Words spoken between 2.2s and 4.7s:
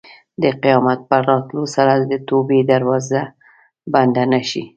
توبې دروازه بنده نه شي.